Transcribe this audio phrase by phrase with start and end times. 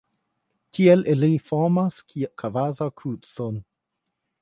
[0.77, 3.65] Tiel ili formas kvazaŭ krucon.